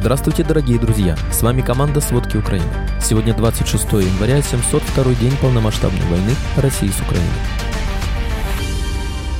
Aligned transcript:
Здравствуйте, 0.00 0.44
дорогие 0.44 0.78
друзья! 0.78 1.14
С 1.30 1.42
вами 1.42 1.60
команда 1.60 2.00
«Сводки 2.00 2.38
Украины». 2.38 2.64
Сегодня 3.02 3.34
26 3.36 3.84
января, 3.92 4.40
702 4.40 5.14
день 5.16 5.36
полномасштабной 5.42 6.06
войны 6.06 6.30
России 6.56 6.88
с 6.88 6.98
Украиной. 7.02 7.28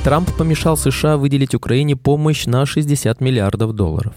Трамп 0.03 0.31
помешал 0.37 0.77
США 0.77 1.17
выделить 1.17 1.55
Украине 1.55 1.95
помощь 1.95 2.45
на 2.45 2.67
60 2.67 3.21
миллиардов 3.21 3.73
долларов. 3.73 4.13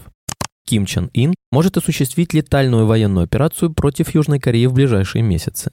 Ким 0.67 0.85
Чен 0.85 1.09
Ин 1.15 1.33
может 1.51 1.77
осуществить 1.77 2.35
летальную 2.35 2.85
военную 2.85 3.23
операцию 3.23 3.73
против 3.73 4.13
Южной 4.13 4.39
Кореи 4.39 4.67
в 4.67 4.73
ближайшие 4.73 5.23
месяцы. 5.23 5.71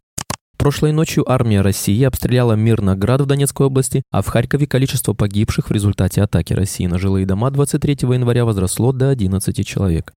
Прошлой 0.57 0.93
ночью 0.93 1.30
армия 1.30 1.61
России 1.61 2.02
обстреляла 2.04 2.52
Мирноград 2.52 3.20
в 3.20 3.27
Донецкой 3.27 3.66
области, 3.66 4.04
а 4.11 4.23
в 4.23 4.29
Харькове 4.29 4.66
количество 4.66 5.12
погибших 5.12 5.68
в 5.68 5.73
результате 5.73 6.23
атаки 6.23 6.52
России 6.52 6.86
на 6.86 6.98
жилые 6.98 7.27
дома 7.27 7.50
23 7.50 7.98
января 8.02 8.45
возросло 8.45 8.93
до 8.93 9.11
11 9.11 9.66
человек. 9.66 10.14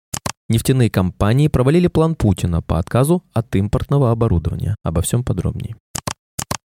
Нефтяные 0.47 0.89
компании 0.89 1.47
провалили 1.47 1.87
план 1.87 2.15
Путина 2.15 2.61
по 2.61 2.77
отказу 2.77 3.23
от 3.33 3.55
импортного 3.55 4.11
оборудования. 4.11 4.75
Обо 4.83 5.01
всем 5.01 5.23
подробнее. 5.23 5.75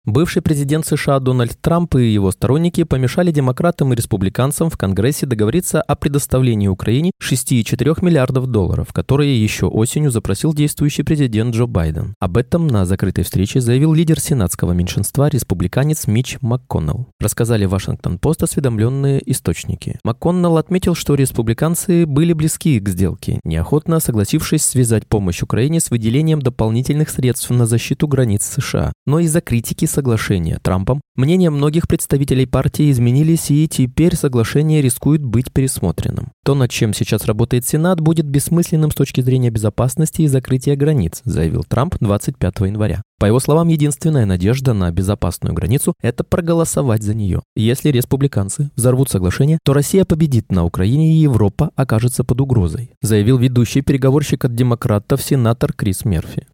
Бывший 0.07 0.43
президент 0.43 0.87
США 0.87 1.19
Дональд 1.19 1.59
Трамп 1.63 1.95
и 1.95 2.13
его 2.13 2.31
сторонники 2.31 2.85
помешали 2.85 3.31
демократам 3.31 3.91
и 3.91 3.97
республиканцам 3.97 4.69
в 4.69 4.77
Конгрессе 4.77 5.25
договориться 5.25 5.81
о 5.81 5.97
предоставлении 5.97 6.69
Украине 6.69 7.11
6,4 7.23 8.05
миллиардов 8.05 8.49
долларов, 8.49 8.93
которые 8.93 9.43
еще 9.43 9.65
осенью 9.65 10.11
запросил 10.11 10.53
действующий 10.53 11.05
президент 11.05 11.55
Джо 11.55 11.65
Байден. 11.65 12.15
Об 12.21 12.37
этом 12.37 12.67
на 12.67 12.85
закрытой 12.85 13.23
встрече 13.23 13.63
заявил 13.63 13.95
лидер 13.95 14.21
сенатского 14.21 14.73
меньшинства, 14.73 15.31
республиканец 15.31 16.07
Мич 16.07 16.37
МакКоннелл. 16.43 17.09
Рассказали 17.19 17.65
Вашингтон-Пост 17.65 18.43
осведомленные 18.43 19.23
источники. 19.31 19.99
МакКоннелл 20.05 20.59
отметил, 20.59 20.95
что 20.95 21.15
республиканцы 21.15 22.05
были 22.05 22.35
близки 22.35 22.79
к 22.79 22.91
сделке, 22.91 23.41
неохотно 23.43 24.01
согласившись 24.01 24.67
связать 24.67 25.07
помощь 25.07 25.41
Украине 25.41 25.81
с 25.81 25.91
выделением 25.91 26.43
дополнительных 26.43 27.09
средств 27.09 27.49
на 27.49 27.65
защиту 27.65 28.07
границ 28.07 28.45
США. 28.45 28.93
Но 29.07 29.19
из-за 29.21 29.41
критики 29.41 29.87
соглашения 29.95 30.59
Трампом, 30.63 31.01
мнения 31.17 31.51
многих 31.51 31.89
представителей 31.89 32.47
партии 32.47 32.91
изменились, 32.91 33.51
и 33.51 33.69
теперь 33.69 34.17
соглашение 34.17 34.83
рискует 34.83 35.25
быть 35.25 35.53
пересмотренным. 35.53 36.33
То, 36.45 36.55
над 36.55 36.71
чем 36.71 36.93
сейчас 36.93 37.25
работает 37.25 37.65
Сенат, 37.65 38.01
будет 38.01 38.27
бессмысленным 38.27 38.91
с 38.91 38.95
точки 38.95 39.21
зрения 39.23 39.51
безопасности 39.51 40.23
и 40.23 40.27
закрытия 40.27 40.77
границ, 40.77 41.23
заявил 41.25 41.65
Трамп 41.65 41.97
25 42.01 42.61
января. 42.61 43.03
По 43.19 43.27
его 43.27 43.39
словам, 43.39 43.69
единственная 43.69 44.27
надежда 44.27 44.75
на 44.75 44.91
безопасную 44.91 45.55
границу– 45.55 45.95
это 46.03 46.25
проголосовать 46.25 47.03
за 47.03 47.15
нее. 47.15 47.43
Если 47.55 47.91
республиканцы 47.91 48.71
взорвут 48.75 49.09
соглашение, 49.09 49.59
то 49.65 49.73
Россия 49.73 50.05
победит 50.05 50.51
на 50.51 50.65
Украине 50.65 51.15
и 51.15 51.21
Европа 51.23 51.71
окажется 51.77 52.25
под 52.25 52.41
угрозой, 52.41 52.91
заявил 53.01 53.39
ведущий 53.39 53.83
переговорщик 53.83 54.45
от 54.45 54.55
демократов 54.55 55.23
сенатор 55.23 55.73
Крис 55.73 56.05
Мерфи. 56.05 56.47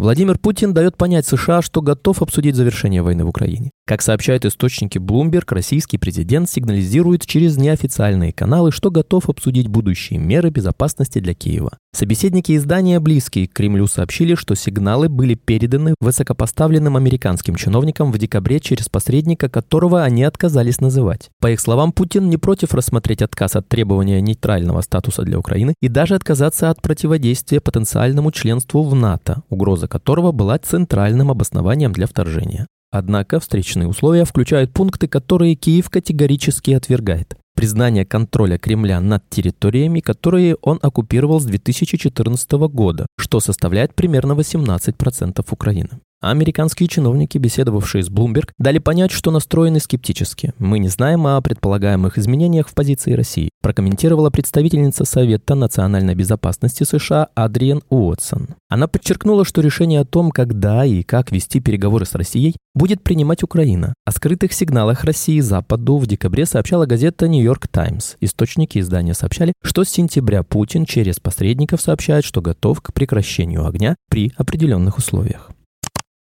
Владимир 0.00 0.38
Путин 0.38 0.72
дает 0.72 0.96
понять 0.96 1.26
США, 1.26 1.60
что 1.60 1.82
готов 1.82 2.22
обсудить 2.22 2.56
завершение 2.56 3.02
войны 3.02 3.22
в 3.24 3.28
Украине. 3.28 3.70
Как 3.90 4.02
сообщают 4.02 4.44
источники 4.44 4.98
Bloomberg, 4.98 5.46
российский 5.48 5.98
президент 5.98 6.48
сигнализирует 6.48 7.26
через 7.26 7.56
неофициальные 7.56 8.32
каналы, 8.32 8.70
что 8.70 8.88
готов 8.88 9.28
обсудить 9.28 9.66
будущие 9.66 10.20
меры 10.20 10.50
безопасности 10.50 11.18
для 11.18 11.34
Киева. 11.34 11.76
Собеседники 11.92 12.56
издания, 12.56 13.00
близкие 13.00 13.48
к 13.48 13.52
Кремлю, 13.52 13.88
сообщили, 13.88 14.36
что 14.36 14.54
сигналы 14.54 15.08
были 15.08 15.34
переданы 15.34 15.96
высокопоставленным 16.00 16.96
американским 16.96 17.56
чиновникам 17.56 18.12
в 18.12 18.18
декабре 18.18 18.60
через 18.60 18.88
посредника, 18.88 19.48
которого 19.48 20.04
они 20.04 20.22
отказались 20.22 20.80
называть. 20.80 21.28
По 21.40 21.50
их 21.50 21.58
словам, 21.58 21.90
Путин 21.90 22.30
не 22.30 22.36
против 22.36 22.74
рассмотреть 22.74 23.22
отказ 23.22 23.56
от 23.56 23.68
требования 23.68 24.20
нейтрального 24.20 24.82
статуса 24.82 25.22
для 25.22 25.36
Украины 25.36 25.74
и 25.82 25.88
даже 25.88 26.14
отказаться 26.14 26.70
от 26.70 26.80
противодействия 26.80 27.60
потенциальному 27.60 28.30
членству 28.30 28.84
в 28.84 28.94
НАТО, 28.94 29.42
угроза 29.48 29.88
которого 29.88 30.30
была 30.30 30.58
центральным 30.58 31.32
обоснованием 31.32 31.92
для 31.92 32.06
вторжения. 32.06 32.68
Однако 32.90 33.38
встречные 33.38 33.86
условия 33.86 34.24
включают 34.24 34.72
пункты, 34.72 35.06
которые 35.06 35.54
Киев 35.54 35.90
категорически 35.90 36.72
отвергает. 36.72 37.36
Признание 37.54 38.04
контроля 38.04 38.58
Кремля 38.58 39.00
над 39.00 39.28
территориями, 39.28 40.00
которые 40.00 40.56
он 40.62 40.78
оккупировал 40.82 41.40
с 41.40 41.44
2014 41.44 42.52
года, 42.52 43.06
что 43.18 43.38
составляет 43.40 43.94
примерно 43.94 44.32
18% 44.32 45.44
Украины. 45.50 46.00
Американские 46.22 46.86
чиновники, 46.86 47.38
беседовавшие 47.38 48.04
с 48.04 48.10
Bloomberg, 48.10 48.50
дали 48.58 48.78
понять, 48.78 49.10
что 49.10 49.30
настроены 49.30 49.80
скептически. 49.80 50.52
Мы 50.58 50.78
не 50.78 50.88
знаем 50.88 51.26
о 51.26 51.40
предполагаемых 51.40 52.18
изменениях 52.18 52.68
в 52.68 52.74
позиции 52.74 53.14
России, 53.14 53.48
прокомментировала 53.62 54.28
представительница 54.28 55.06
Совета 55.06 55.54
национальной 55.54 56.14
безопасности 56.14 56.84
США 56.84 57.28
Адриен 57.34 57.80
Уотсон. 57.88 58.48
Она 58.68 58.86
подчеркнула, 58.86 59.46
что 59.46 59.62
решение 59.62 60.00
о 60.00 60.04
том, 60.04 60.30
когда 60.30 60.84
и 60.84 61.02
как 61.04 61.32
вести 61.32 61.58
переговоры 61.58 62.04
с 62.04 62.14
Россией, 62.14 62.54
будет 62.74 63.02
принимать 63.02 63.42
Украина. 63.42 63.94
О 64.04 64.12
скрытых 64.12 64.52
сигналах 64.52 65.04
России 65.04 65.40
Западу 65.40 65.96
в 65.96 66.06
декабре 66.06 66.44
сообщала 66.44 66.84
газета 66.84 67.28
«Нью-Йорк 67.28 67.66
Таймс». 67.68 68.16
Источники 68.20 68.78
издания 68.78 69.14
сообщали, 69.14 69.54
что 69.64 69.84
с 69.84 69.88
сентября 69.88 70.42
Путин 70.42 70.84
через 70.84 71.18
посредников 71.18 71.80
сообщает, 71.80 72.26
что 72.26 72.42
готов 72.42 72.82
к 72.82 72.92
прекращению 72.92 73.66
огня 73.66 73.96
при 74.10 74.32
определенных 74.36 74.98
условиях. 74.98 75.50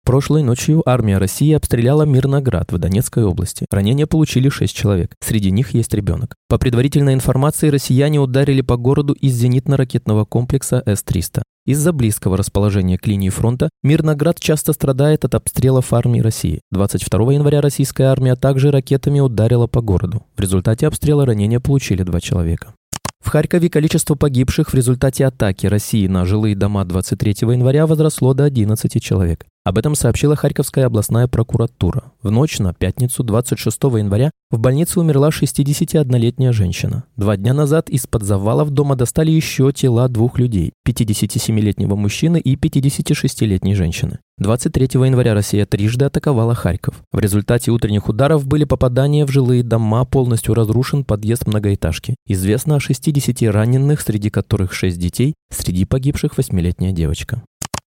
Прошлой 0.04 0.42
ночью 0.42 0.82
армия 0.84 1.18
России 1.18 1.52
обстреляла 1.52 2.02
Мирноград 2.02 2.72
в 2.72 2.78
Донецкой 2.78 3.24
области. 3.24 3.66
Ранения 3.70 4.06
получили 4.06 4.48
6 4.48 4.74
человек. 4.74 5.14
Среди 5.20 5.52
них 5.52 5.74
есть 5.74 5.94
ребенок. 5.94 6.34
По 6.48 6.58
предварительной 6.58 7.14
информации, 7.14 7.68
россияне 7.68 8.18
ударили 8.18 8.62
по 8.62 8.76
городу 8.76 9.12
из 9.12 9.40
зенитно-ракетного 9.40 10.26
комплекса 10.26 10.82
С-300. 10.84 11.42
Из-за 11.66 11.92
близкого 11.92 12.36
расположения 12.36 12.98
к 12.98 13.06
линии 13.06 13.28
фронта 13.28 13.70
Мирноград 13.84 14.40
часто 14.40 14.72
страдает 14.72 15.24
от 15.24 15.36
обстрелов 15.36 15.92
армии 15.92 16.18
России. 16.18 16.62
22 16.72 17.34
января 17.34 17.60
российская 17.60 18.06
армия 18.06 18.34
также 18.34 18.72
ракетами 18.72 19.20
ударила 19.20 19.68
по 19.68 19.82
городу. 19.82 20.24
В 20.34 20.40
результате 20.40 20.88
обстрела 20.88 21.24
ранения 21.24 21.60
получили 21.60 22.02
два 22.02 22.20
человека. 22.20 22.74
В 23.20 23.28
Харькове 23.28 23.70
количество 23.70 24.16
погибших 24.16 24.70
в 24.70 24.74
результате 24.74 25.24
атаки 25.24 25.66
России 25.66 26.08
на 26.08 26.26
жилые 26.26 26.56
дома 26.56 26.84
23 26.84 27.36
января 27.42 27.86
возросло 27.86 28.34
до 28.34 28.42
11 28.42 29.00
человек. 29.00 29.46
Об 29.64 29.78
этом 29.78 29.94
сообщила 29.94 30.34
Харьковская 30.34 30.86
областная 30.86 31.28
прокуратура. 31.28 32.10
В 32.20 32.32
ночь 32.32 32.58
на 32.58 32.74
пятницу 32.74 33.22
26 33.22 33.80
января 33.84 34.32
в 34.50 34.58
больнице 34.58 34.98
умерла 34.98 35.28
61-летняя 35.28 36.50
женщина. 36.50 37.04
Два 37.16 37.36
дня 37.36 37.54
назад 37.54 37.88
из-под 37.88 38.24
завалов 38.24 38.70
дома 38.70 38.96
достали 38.96 39.30
еще 39.30 39.72
тела 39.72 40.08
двух 40.08 40.40
людей– 40.40 40.72
57-летнего 40.88 41.94
мужчины 41.94 42.40
и 42.40 42.56
56-летней 42.56 43.76
женщины. 43.76 44.18
23 44.38 44.88
января 44.94 45.32
Россия 45.32 45.64
трижды 45.64 46.06
атаковала 46.06 46.56
Харьков. 46.56 47.00
В 47.12 47.20
результате 47.20 47.70
утренних 47.70 48.08
ударов 48.08 48.44
были 48.48 48.64
попадания 48.64 49.24
в 49.24 49.30
жилые 49.30 49.62
дома, 49.62 50.04
полностью 50.04 50.54
разрушен 50.54 51.04
подъезд 51.04 51.46
многоэтажки. 51.46 52.16
Известно 52.26 52.76
о 52.76 52.80
60 52.80 53.42
раненых, 53.52 54.00
среди 54.00 54.28
которых 54.28 54.72
6 54.72 54.98
детей, 54.98 55.34
среди 55.52 55.84
погибших 55.84 56.36
8-летняя 56.36 56.90
девочка. 56.90 57.42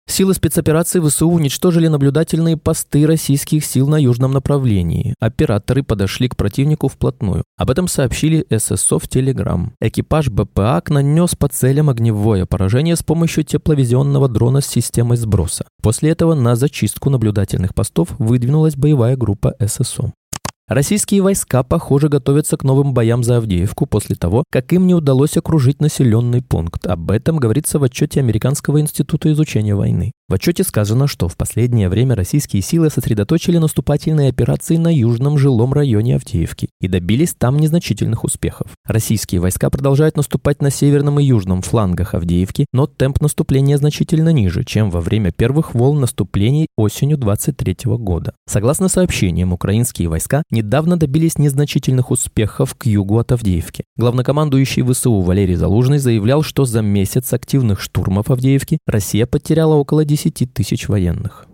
Силы 0.09 0.35
спецоперации 0.35 1.01
ВСУ 1.01 1.29
уничтожили 1.29 1.89
наблюдательные 1.89 2.57
посты 2.57 3.07
российских 3.07 3.65
сил 3.65 3.89
на 3.89 3.97
южном 4.01 4.33
направлении. 4.33 5.15
Операторы 5.21 5.83
подошли 5.83 6.29
к 6.29 6.37
противнику 6.37 6.89
вплотную. 6.89 7.43
Об 7.59 7.71
этом 7.71 7.89
сообщили 7.89 8.47
ССО 8.57 8.99
в 8.99 9.09
Телеграм. 9.09 9.73
Экипаж 9.81 10.29
БПАК 10.29 10.91
нанес 10.91 11.35
по 11.35 11.49
целям 11.49 11.91
огневое 11.91 12.47
поражение 12.47 12.95
с 12.95 13.03
помощью 13.03 13.43
тепловизионного 13.43 14.29
дрона 14.29 14.61
с 14.61 14.67
системой 14.67 15.17
сброса. 15.17 15.67
После 15.83 16.11
этого 16.11 16.35
на 16.35 16.55
зачистку 16.55 17.11
наблюдательных 17.11 17.75
постов 17.75 18.11
выдвинулась 18.19 18.77
боевая 18.77 19.17
группа 19.17 19.55
ССО. 19.61 20.13
Российские 20.69 21.23
войска, 21.23 21.63
похоже, 21.63 22.09
готовятся 22.09 22.57
к 22.57 22.65
новым 22.65 22.93
боям 22.93 23.23
за 23.23 23.37
Авдеевку 23.37 23.87
после 23.87 24.17
того, 24.17 24.43
как 24.51 24.73
им 24.73 24.89
не 24.89 24.95
удалось 24.95 25.37
окружить 25.37 25.81
населенный 25.81 26.43
пункт. 26.43 26.89
Об 26.89 27.13
этом 27.13 27.37
говорится 27.37 27.79
в 27.79 27.85
отчете 27.85 28.19
Американского 28.19 28.81
института 28.81 29.31
изучения 29.31 29.77
войны. 29.77 30.11
В 30.29 30.35
отчете 30.35 30.65
сказано, 30.65 31.07
что 31.07 31.29
в 31.29 31.37
последнее 31.37 31.89
время 31.89 32.17
российские 32.17 32.61
силы 32.61 32.91
сосредоточили 32.91 33.59
наступательные 33.59 34.29
операции 34.29 34.77
на 34.77 34.93
южном 34.93 35.39
жилом 35.39 35.73
районе 35.73 36.17
Авдеевки 36.17 36.69
и 36.81 36.89
добились 36.89 37.33
там 37.33 37.57
незначительных 37.61 38.25
успехов. 38.25 38.73
Российские 38.85 39.41
войска 39.41 39.71
продолжают 39.71 40.17
наступать 40.17 40.61
на 40.61 40.71
северном 40.71 41.21
и 41.21 41.25
южном 41.25 41.63
флангах 41.63 42.15
Авдеевки, 42.15 42.67
но 42.73 42.89
темп 42.89 43.21
наступления 43.21 43.79
значительно 43.79 44.31
ниже, 44.31 44.65
чем 44.65 44.91
во 44.91 45.01
время 45.01 45.31
первых 45.31 45.77
волн 45.77 46.01
наступлений 46.01 46.67
осенью 46.77 47.19
23 47.19 47.77
года. 47.85 48.35
Согласно 48.49 48.89
сообщениям, 48.89 49.53
украинские 49.53 50.09
войска 50.09 50.43
недавно 50.51 50.97
добились 50.97 51.39
незначительных 51.39 52.11
успехов 52.11 52.75
к 52.75 52.87
югу 52.87 53.21
от 53.21 53.31
Авдеевки. 53.31 53.85
Главнокомандующий 53.97 54.83
ВСУ 54.83 55.21
Валерий 55.21 55.55
Залужный 55.55 55.99
заявлял, 55.99 56.43
что 56.43 56.65
за 56.65 56.83
месяц 56.83 57.33
активных 57.33 57.81
штурмов 57.81 58.29
Авдеевки 58.29 58.79
Россия 58.89 59.27
потеряла 59.27 59.75
около 59.75 60.05
10 60.05 60.16
10 60.17 60.55
тысяч 60.55 60.89
военных. 60.89 61.47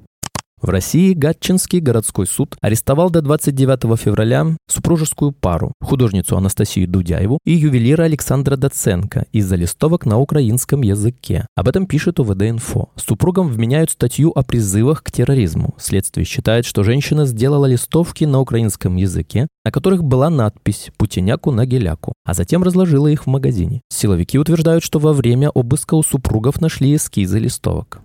В 0.62 0.69
России 0.69 1.12
Гатчинский 1.12 1.81
городской 1.81 2.25
суд 2.25 2.56
арестовал 2.61 3.11
до 3.11 3.20
29 3.20 3.99
февраля 3.99 4.47
супружескую 4.69 5.32
пару, 5.32 5.73
художницу 5.81 6.37
Анастасию 6.37 6.87
Дудяеву 6.87 7.41
и 7.44 7.50
ювелира 7.50 8.05
Александра 8.05 8.55
Доценко 8.56 9.26
из-за 9.32 9.56
листовок 9.56 10.06
на 10.06 10.20
украинском 10.20 10.82
языке. 10.82 11.49
Об 11.56 11.67
этом 11.67 11.88
пишет 11.88 12.20
УВД-инфо. 12.20 12.91
Супругам 12.94 13.49
вменяют 13.49 13.91
статью 13.91 14.31
о 14.31 14.44
призывах 14.44 15.03
к 15.03 15.11
терроризму. 15.11 15.75
Следствие 15.79 16.25
считает, 16.25 16.64
что 16.64 16.85
женщина 16.85 17.26
сделала 17.26 17.67
листовки 17.67 18.23
на 18.23 18.38
украинском 18.38 18.94
языке, 18.94 19.49
на 19.64 19.73
которых 19.73 20.05
была 20.05 20.31
надпись 20.31 20.93
«Путиняку 20.97 21.50
на 21.50 21.67
геляку», 21.67 22.12
а 22.25 22.35
затем 22.35 22.62
разложила 22.62 23.09
их 23.09 23.25
в 23.25 23.29
магазине. 23.29 23.81
Силовики 23.88 24.38
утверждают, 24.38 24.85
что 24.85 25.00
во 25.00 25.12
время 25.12 25.50
обыска 25.50 25.94
у 25.97 26.05
супругов 26.05 26.61
нашли 26.61 26.94
эскизы 26.94 27.41
листовок. 27.41 28.00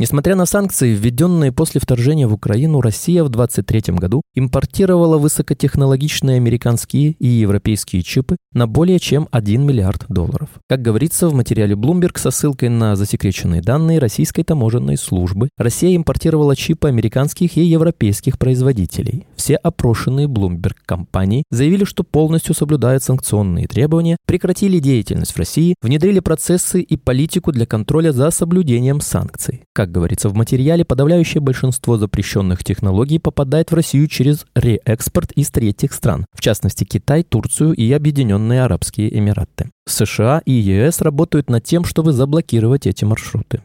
Несмотря 0.00 0.36
на 0.36 0.46
санкции, 0.46 0.94
введенные 0.94 1.50
после 1.50 1.80
вторжения 1.80 2.28
в 2.28 2.32
Украину, 2.32 2.80
Россия 2.80 3.24
в 3.24 3.30
2023 3.30 3.96
году 3.96 4.22
импортировала 4.32 5.18
высокотехнологичные 5.18 6.36
американские 6.36 7.16
и 7.18 7.26
европейские 7.26 8.04
чипы 8.04 8.36
на 8.52 8.68
более 8.68 9.00
чем 9.00 9.26
1 9.32 9.66
миллиард 9.66 10.04
долларов. 10.08 10.50
Как 10.68 10.82
говорится 10.82 11.28
в 11.28 11.34
материале 11.34 11.74
Bloomberg 11.74 12.16
со 12.16 12.30
ссылкой 12.30 12.68
на 12.68 12.94
засекреченные 12.94 13.60
данные 13.60 13.98
российской 13.98 14.44
таможенной 14.44 14.96
службы, 14.96 15.48
Россия 15.58 15.96
импортировала 15.96 16.54
чипы 16.54 16.86
американских 16.86 17.56
и 17.56 17.62
европейских 17.62 18.38
производителей. 18.38 19.26
Все 19.34 19.56
опрошенные 19.56 20.28
Bloomberg 20.28 20.76
компании 20.86 21.42
заявили, 21.50 21.82
что 21.82 22.04
полностью 22.04 22.54
соблюдают 22.54 23.02
санкционные 23.02 23.66
требования, 23.66 24.16
прекратили 24.28 24.78
деятельность 24.78 25.32
в 25.32 25.38
России, 25.38 25.74
внедрили 25.82 26.20
процессы 26.20 26.82
и 26.82 26.96
политику 26.96 27.50
для 27.50 27.66
контроля 27.66 28.12
за 28.12 28.30
соблюдением 28.30 29.00
санкций. 29.00 29.62
Как 29.72 29.87
как 29.88 29.94
говорится 29.94 30.28
в 30.28 30.34
материале, 30.34 30.84
подавляющее 30.84 31.40
большинство 31.40 31.96
запрещенных 31.96 32.62
технологий 32.62 33.18
попадает 33.18 33.70
в 33.70 33.74
Россию 33.74 34.06
через 34.06 34.44
реэкспорт 34.54 35.32
из 35.32 35.50
третьих 35.50 35.94
стран, 35.94 36.26
в 36.34 36.42
частности 36.42 36.84
Китай, 36.84 37.22
Турцию 37.22 37.72
и 37.72 37.90
Объединенные 37.90 38.64
Арабские 38.64 39.16
Эмираты. 39.18 39.70
США 39.86 40.42
и 40.44 40.52
ЕС 40.52 41.00
работают 41.00 41.48
над 41.48 41.64
тем, 41.64 41.84
чтобы 41.84 42.12
заблокировать 42.12 42.86
эти 42.86 43.06
маршруты. 43.06 43.62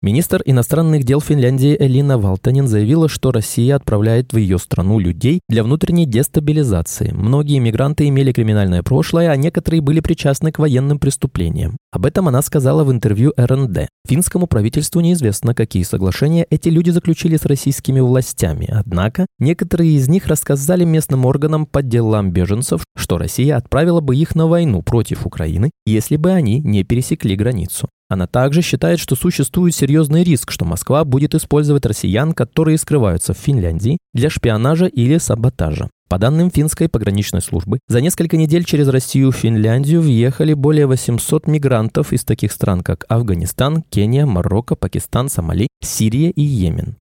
Министр 0.00 0.42
иностранных 0.44 1.02
дел 1.02 1.20
Финляндии 1.20 1.76
Элина 1.76 2.18
Валтанин 2.18 2.68
заявила, 2.68 3.08
что 3.08 3.32
Россия 3.32 3.74
отправляет 3.74 4.32
в 4.32 4.36
ее 4.36 4.58
страну 4.58 5.00
людей 5.00 5.40
для 5.48 5.64
внутренней 5.64 6.06
дестабилизации. 6.06 7.10
Многие 7.10 7.58
мигранты 7.58 8.06
имели 8.06 8.30
криминальное 8.30 8.84
прошлое, 8.84 9.30
а 9.30 9.36
некоторые 9.36 9.80
были 9.80 9.98
причастны 9.98 10.52
к 10.52 10.60
военным 10.60 11.00
преступлениям. 11.00 11.78
Об 11.90 12.06
этом 12.06 12.28
она 12.28 12.42
сказала 12.42 12.84
в 12.84 12.92
интервью 12.92 13.32
РНД. 13.36 13.88
Финскому 14.06 14.46
правительству 14.46 15.00
неизвестно, 15.00 15.52
какие 15.52 15.82
соглашения 15.82 16.46
эти 16.48 16.68
люди 16.68 16.90
заключили 16.90 17.36
с 17.36 17.44
российскими 17.44 17.98
властями. 17.98 18.68
Однако, 18.70 19.26
некоторые 19.40 19.96
из 19.96 20.06
них 20.06 20.28
рассказали 20.28 20.84
местным 20.84 21.24
органам 21.24 21.66
по 21.66 21.82
делам 21.82 22.30
беженцев, 22.30 22.84
что 22.96 23.18
Россия 23.18 23.56
отправила 23.56 24.00
бы 24.00 24.14
их 24.14 24.36
на 24.36 24.46
войну 24.46 24.80
против 24.82 25.26
Украины, 25.26 25.72
если 25.86 26.14
бы 26.14 26.30
они 26.30 26.60
не 26.60 26.84
пересекли 26.84 27.34
границу. 27.34 27.88
Она 28.08 28.26
также 28.26 28.62
считает, 28.62 28.98
что 28.98 29.16
существует 29.16 29.74
серьезный 29.74 30.24
риск, 30.24 30.50
что 30.50 30.64
Москва 30.64 31.04
будет 31.04 31.34
использовать 31.34 31.84
россиян, 31.84 32.32
которые 32.32 32.78
скрываются 32.78 33.34
в 33.34 33.38
Финляндии, 33.38 33.98
для 34.14 34.30
шпионажа 34.30 34.86
или 34.86 35.18
саботажа. 35.18 35.90
По 36.08 36.18
данным 36.18 36.50
финской 36.50 36.88
пограничной 36.88 37.42
службы, 37.42 37.80
за 37.86 38.00
несколько 38.00 38.38
недель 38.38 38.64
через 38.64 38.88
Россию 38.88 39.30
в 39.30 39.36
Финляндию 39.36 40.00
въехали 40.00 40.54
более 40.54 40.86
800 40.86 41.46
мигрантов 41.46 42.14
из 42.14 42.24
таких 42.24 42.52
стран, 42.52 42.82
как 42.82 43.04
Афганистан, 43.10 43.82
Кения, 43.90 44.24
Марокко, 44.24 44.74
Пакистан, 44.74 45.28
Сомали, 45.28 45.68
Сирия 45.82 46.30
и 46.30 46.40
Йемен. 46.40 46.96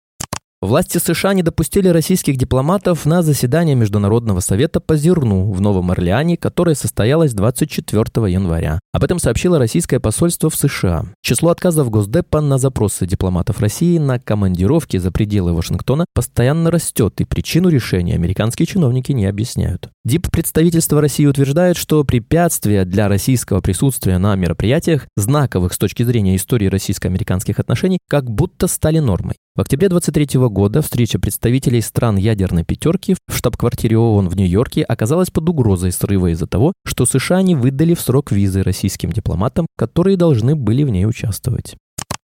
Власти 0.60 0.98
США 0.98 1.36
не 1.36 1.44
допустили 1.44 1.88
российских 1.88 2.36
дипломатов 2.36 3.06
на 3.06 3.22
заседание 3.22 3.76
Международного 3.76 4.40
совета 4.40 4.80
по 4.80 4.98
зерну 4.98 5.52
в 5.52 5.62
Новом 5.62 5.92
Орлеане, 5.92 6.36
которое 6.36 6.74
состоялось 6.74 7.34
24 7.34 8.04
января. 8.34 8.80
Об 8.92 9.04
этом 9.04 9.20
сообщило 9.20 9.60
российское 9.60 10.00
посольство 10.00 10.50
в 10.50 10.56
США. 10.56 11.06
Число 11.22 11.52
отказов 11.52 11.92
Госдепа 11.92 12.42
на 12.42 12.58
запросы 12.58 13.06
дипломатов 13.06 13.60
России 13.60 14.00
на 14.00 14.18
командировки 14.18 14.98
за 14.98 15.12
пределы 15.12 15.54
Вашингтона 15.54 16.06
постоянно 16.16 16.72
растет, 16.72 17.22
и 17.22 17.26
причину 17.26 17.70
решения 17.70 18.16
американские 18.16 18.66
чиновники 18.66 19.12
не 19.12 19.28
объясняют. 19.28 19.90
Дип 20.06 20.32
представительства 20.32 21.02
России 21.02 21.28
утверждает, 21.28 21.78
что 21.78 22.04
препятствия 22.04 22.84
для 22.84 23.08
российского 23.08 23.62
присутствия 23.62 24.18
на 24.18 24.36
мероприятиях, 24.36 25.06
знаковых 25.18 25.74
с 25.74 25.78
точки 25.78 26.02
зрения 26.02 26.36
истории 26.36 26.66
российско-американских 26.66 27.60
отношений, 27.60 28.00
как 28.10 28.28
будто 28.28 28.66
стали 28.66 28.98
нормой. 28.98 29.36
В 29.58 29.62
октябре 29.62 29.90
23 29.90 30.40
года 30.50 30.84
встреча 30.84 31.18
представителей 31.18 31.82
стран 31.82 32.16
ядерной 32.18 32.64
пятерки 32.64 33.16
в 33.28 33.36
штаб-квартире 33.36 33.98
ООН 33.98 34.30
в 34.30 34.36
Нью-Йорке 34.36 34.84
оказалась 34.84 35.32
под 35.32 35.50
угрозой 35.50 35.92
срыва 35.92 36.28
из-за 36.32 36.46
того, 36.46 36.74
что 36.86 37.08
США 37.08 37.42
не 37.42 37.56
выдали 37.56 37.96
в 37.96 38.00
срок 38.00 38.32
визы 38.32 38.62
российским 38.62 39.12
дипломатам, 39.12 39.66
которые 39.76 40.16
должны 40.16 40.56
были 40.56 40.84
в 40.84 40.92
ней 40.92 41.08
участвовать. 41.08 41.76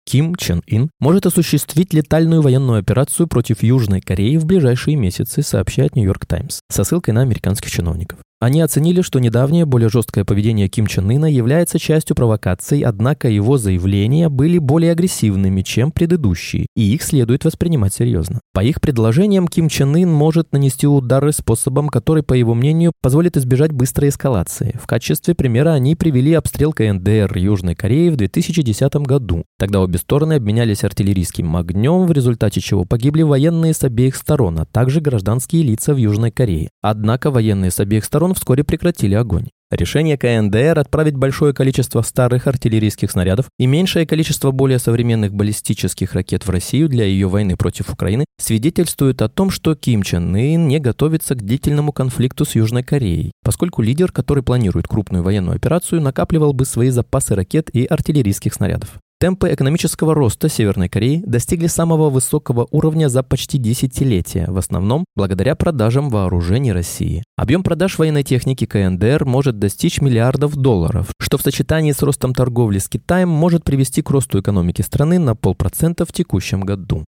Ким 0.04 0.34
Чен 0.34 0.62
Ин 0.66 0.90
может 1.00 1.24
осуществить 1.24 1.94
летальную 1.94 2.42
военную 2.42 2.80
операцию 2.80 3.26
против 3.28 3.62
Южной 3.62 4.02
Кореи 4.02 4.36
в 4.36 4.44
ближайшие 4.44 4.96
месяцы, 4.96 5.42
сообщает 5.42 5.96
Нью-Йорк 5.96 6.26
Таймс, 6.26 6.60
со 6.68 6.84
ссылкой 6.84 7.14
на 7.14 7.22
американских 7.22 7.70
чиновников. 7.70 8.18
Они 8.42 8.60
оценили, 8.60 9.02
что 9.02 9.20
недавнее 9.20 9.66
более 9.66 9.88
жесткое 9.88 10.24
поведение 10.24 10.68
Ким 10.68 10.88
Чен 10.88 11.08
Ына 11.08 11.26
является 11.26 11.78
частью 11.78 12.16
провокаций, 12.16 12.80
однако 12.80 13.28
его 13.28 13.56
заявления 13.56 14.28
были 14.28 14.58
более 14.58 14.90
агрессивными, 14.90 15.62
чем 15.62 15.92
предыдущие, 15.92 16.66
и 16.74 16.92
их 16.92 17.04
следует 17.04 17.44
воспринимать 17.44 17.94
серьезно. 17.94 18.40
По 18.52 18.58
их 18.64 18.80
предложениям, 18.80 19.46
Ким 19.46 19.68
Чен 19.68 19.94
Ын 19.94 20.10
может 20.10 20.50
нанести 20.50 20.88
удары 20.88 21.30
способом, 21.30 21.88
который, 21.88 22.24
по 22.24 22.34
его 22.34 22.54
мнению, 22.54 22.90
позволит 23.00 23.36
избежать 23.36 23.70
быстрой 23.70 24.08
эскалации. 24.08 24.76
В 24.82 24.88
качестве 24.88 25.36
примера 25.36 25.74
они 25.74 25.94
привели 25.94 26.34
обстрел 26.34 26.72
КНДР 26.72 27.38
Южной 27.38 27.76
Кореи 27.76 28.08
в 28.08 28.16
2010 28.16 28.92
году. 29.06 29.44
Тогда 29.56 29.78
обе 29.78 30.00
стороны 30.00 30.32
обменялись 30.32 30.82
артиллерийским 30.82 31.56
огнем, 31.56 32.06
в 32.06 32.10
результате 32.10 32.60
чего 32.60 32.86
погибли 32.86 33.22
военные 33.22 33.72
с 33.72 33.84
обеих 33.84 34.16
сторон, 34.16 34.58
а 34.58 34.66
также 34.66 35.00
гражданские 35.00 35.62
лица 35.62 35.94
в 35.94 35.96
Южной 35.96 36.32
Корее. 36.32 36.70
Однако 36.82 37.30
военные 37.30 37.70
с 37.70 37.78
обеих 37.78 38.04
сторон 38.04 38.31
вскоре 38.34 38.64
прекратили 38.64 39.14
огонь. 39.14 39.48
Решение 39.72 40.18
КНДР 40.18 40.78
отправить 40.78 41.16
большое 41.16 41.54
количество 41.54 42.02
старых 42.02 42.46
артиллерийских 42.46 43.10
снарядов 43.10 43.46
и 43.58 43.64
меньшее 43.64 44.06
количество 44.06 44.50
более 44.50 44.78
современных 44.78 45.32
баллистических 45.32 46.12
ракет 46.12 46.46
в 46.46 46.50
Россию 46.50 46.90
для 46.90 47.06
ее 47.06 47.26
войны 47.26 47.56
против 47.56 47.90
Украины 47.90 48.26
свидетельствует 48.38 49.22
о 49.22 49.30
том, 49.30 49.48
что 49.48 49.74
Ким 49.74 50.02
Чен 50.02 50.36
Ын 50.36 50.68
не 50.68 50.78
готовится 50.78 51.34
к 51.34 51.42
длительному 51.42 51.90
конфликту 51.92 52.44
с 52.44 52.54
Южной 52.54 52.82
Кореей, 52.82 53.32
поскольку 53.42 53.80
лидер, 53.80 54.12
который 54.12 54.42
планирует 54.42 54.88
крупную 54.88 55.24
военную 55.24 55.56
операцию, 55.56 56.02
накапливал 56.02 56.52
бы 56.52 56.66
свои 56.66 56.90
запасы 56.90 57.34
ракет 57.34 57.70
и 57.70 57.86
артиллерийских 57.86 58.52
снарядов. 58.52 58.98
Темпы 59.22 59.54
экономического 59.54 60.16
роста 60.16 60.48
Северной 60.48 60.88
Кореи 60.88 61.22
достигли 61.24 61.68
самого 61.68 62.10
высокого 62.10 62.66
уровня 62.72 63.06
за 63.06 63.22
почти 63.22 63.56
десятилетия, 63.56 64.46
в 64.48 64.58
основном 64.58 65.04
благодаря 65.14 65.54
продажам 65.54 66.10
вооружений 66.10 66.72
России. 66.72 67.22
Объем 67.36 67.62
продаж 67.62 67.98
военной 67.98 68.24
техники 68.24 68.66
КНДР 68.66 69.24
может 69.24 69.60
достичь 69.60 70.00
миллиардов 70.00 70.56
долларов, 70.56 71.12
что 71.20 71.38
в 71.38 71.42
сочетании 71.42 71.92
с 71.92 72.02
ростом 72.02 72.34
торговли 72.34 72.78
с 72.78 72.88
Китаем 72.88 73.28
может 73.28 73.62
привести 73.62 74.02
к 74.02 74.10
росту 74.10 74.40
экономики 74.40 74.82
страны 74.82 75.20
на 75.20 75.36
полпроцента 75.36 76.04
в 76.04 76.12
текущем 76.12 76.62
году. 76.62 77.04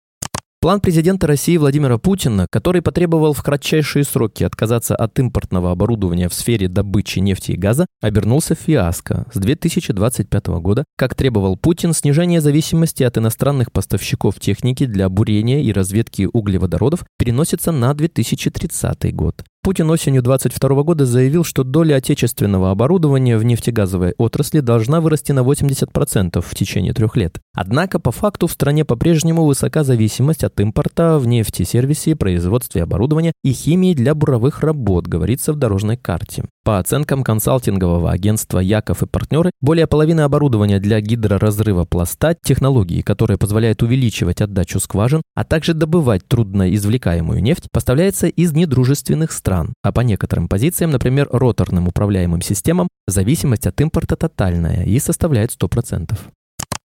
План 0.63 0.79
президента 0.79 1.27
России 1.27 1.57
Владимира 1.57 1.97
Путина, 1.97 2.47
который 2.49 2.81
потребовал 2.81 3.33
в 3.33 3.43
кратчайшие 3.43 4.05
сроки 4.05 4.45
отказаться 4.45 4.95
от 4.95 5.19
импортного 5.19 5.71
оборудования 5.71 6.29
в 6.29 6.33
сфере 6.33 6.69
добычи 6.69 7.19
нефти 7.19 7.51
и 7.51 7.57
газа, 7.57 7.85
обернулся 8.01 8.55
фиаско. 8.55 9.25
С 9.33 9.39
2025 9.39 10.47
года, 10.61 10.85
как 10.95 11.15
требовал 11.15 11.57
Путин, 11.57 11.91
снижение 11.91 12.39
зависимости 12.39 13.03
от 13.03 13.17
иностранных 13.17 13.73
поставщиков 13.73 14.39
техники 14.39 14.85
для 14.85 15.09
бурения 15.09 15.59
и 15.59 15.73
разведки 15.73 16.29
углеводородов 16.31 17.03
переносится 17.19 17.73
на 17.73 17.93
2030 17.93 19.13
год. 19.13 19.43
Путин 19.65 19.89
осенью 19.89 20.21
2022 20.21 20.83
года 20.83 21.05
заявил, 21.05 21.45
что 21.45 21.63
доля 21.63 21.95
отечественного 21.95 22.69
оборудования 22.69 23.37
в 23.37 23.45
нефтегазовой 23.45 24.13
отрасли 24.17 24.59
должна 24.59 24.99
вырасти 24.99 25.31
на 25.31 25.39
80% 25.39 26.41
в 26.41 26.53
течение 26.53 26.93
трех 26.93 27.15
лет. 27.15 27.39
Однако, 27.55 27.97
по 27.97 28.11
факту, 28.11 28.47
в 28.47 28.51
стране 28.51 28.83
по-прежнему 28.83 29.45
высока 29.45 29.85
зависимость 29.85 30.43
от 30.43 30.59
импорта 30.59 31.17
в 31.17 31.27
нефтесервисе, 31.27 32.17
производстве 32.17 32.83
оборудования 32.83 33.31
и 33.41 33.53
химии 33.53 33.93
для 33.93 34.13
буровых 34.13 34.59
работ, 34.59 35.07
говорится 35.07 35.53
в 35.53 35.55
дорожной 35.55 35.95
карте. 35.95 36.43
По 36.65 36.79
оценкам 36.79 37.23
консалтингового 37.23 38.11
агентства 38.11 38.59
«Яков 38.59 39.01
и 39.01 39.05
партнеры», 39.05 39.51
более 39.61 39.87
половины 39.87 40.21
оборудования 40.21 40.79
для 40.79 40.99
гидроразрыва 40.99 41.85
пласта, 41.85 42.35
технологии, 42.41 43.01
которые 43.01 43.37
позволяют 43.37 43.81
увеличивать 43.81 44.41
отдачу 44.41 44.79
скважин, 44.79 45.21
а 45.35 45.43
также 45.43 45.73
добывать 45.73 46.25
трудноизвлекаемую 46.27 47.41
нефть, 47.43 47.67
поставляется 47.71 48.27
из 48.27 48.53
недружественных 48.53 49.31
стран, 49.31 49.52
а 49.83 49.91
по 49.91 50.01
некоторым 50.01 50.47
позициям, 50.47 50.91
например, 50.91 51.27
роторным 51.31 51.87
управляемым 51.87 52.41
системам, 52.41 52.87
зависимость 53.07 53.67
от 53.67 53.79
импорта 53.81 54.15
тотальная 54.15 54.83
и 54.83 54.99
составляет 54.99 55.51
100%. 55.51 56.17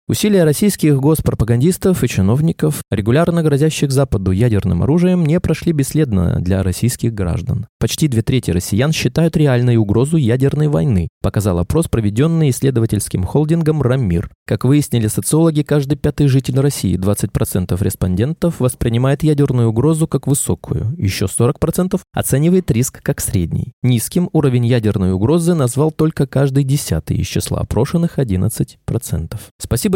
Усилия 0.08 0.44
российских 0.44 1.00
госпропагандистов 1.00 2.04
и 2.04 2.08
чиновников, 2.08 2.80
регулярно 2.92 3.42
грозящих 3.42 3.90
Западу 3.90 4.30
ядерным 4.30 4.84
оружием, 4.84 5.26
не 5.26 5.40
прошли 5.40 5.72
бесследно 5.72 6.38
для 6.40 6.62
российских 6.62 7.12
граждан. 7.12 7.66
Почти 7.80 8.06
две 8.06 8.22
трети 8.22 8.52
россиян 8.52 8.92
считают 8.92 9.36
реальной 9.36 9.76
угрозу 9.78 10.16
ядерной 10.16 10.68
войны, 10.68 11.08
показал 11.22 11.58
опрос, 11.58 11.88
проведенный 11.88 12.50
исследовательским 12.50 13.24
холдингом 13.24 13.82
«Рамир». 13.82 14.30
Как 14.46 14.64
выяснили 14.64 15.08
социологи, 15.08 15.62
каждый 15.62 15.96
пятый 15.96 16.28
житель 16.28 16.60
России, 16.60 16.96
20% 16.96 17.76
респондентов, 17.82 18.60
воспринимает 18.60 19.24
ядерную 19.24 19.70
угрозу 19.70 20.06
как 20.06 20.28
высокую, 20.28 20.94
еще 20.96 21.24
40% 21.24 22.00
оценивает 22.14 22.70
риск 22.70 23.02
как 23.02 23.20
средний. 23.20 23.72
Низким 23.82 24.30
уровень 24.32 24.66
ядерной 24.66 25.10
угрозы 25.10 25.54
назвал 25.54 25.90
только 25.90 26.28
каждый 26.28 26.62
десятый 26.62 27.16
из 27.16 27.26
числа 27.26 27.58
опрошенных 27.58 28.20
11%. 28.20 29.36
Спасибо 29.58 29.95